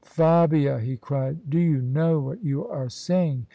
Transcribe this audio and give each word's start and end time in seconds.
"Fabia," 0.17 0.79
he 0.79 0.97
cried," 0.97 1.47
do 1.51 1.59
you 1.59 1.79
know 1.79 2.19
what 2.19 2.43
you 2.43 2.67
are 2.67 2.89
saying? 2.89 3.45